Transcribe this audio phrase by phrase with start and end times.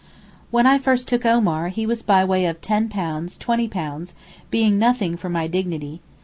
[0.49, 4.15] When I first took Omar he was by way of 'ten pounds, twenty pounds,'
[4.49, 6.01] being nothing for my dignity.